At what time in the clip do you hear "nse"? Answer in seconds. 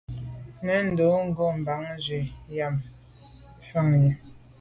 2.83-3.79